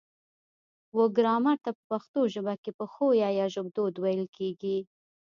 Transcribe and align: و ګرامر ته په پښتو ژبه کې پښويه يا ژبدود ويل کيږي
و 0.95 0.97
ګرامر 1.17 1.57
ته 1.65 1.71
په 1.77 1.81
پښتو 1.89 2.21
ژبه 2.33 2.53
کې 2.63 2.71
پښويه 2.79 3.29
يا 3.39 3.45
ژبدود 3.53 3.93
ويل 3.97 4.23
کيږي 4.37 4.77